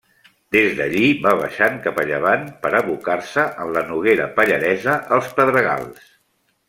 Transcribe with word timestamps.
Des 0.53 0.71
d'allí 0.77 1.09
va 1.25 1.33
baixant 1.41 1.75
cap 1.83 2.01
a 2.03 2.05
llevant, 2.11 2.47
per 2.63 2.71
abocar-se 2.79 3.45
en 3.67 3.77
la 3.77 3.85
Noguera 3.91 4.27
Pallaresa 4.41 4.97
als 5.19 5.29
Pedregals. 5.41 6.09